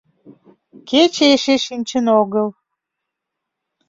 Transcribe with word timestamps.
Кече 0.89 1.25
эше 1.35 1.55
шинчын 1.65 2.05
огыл. 2.21 2.47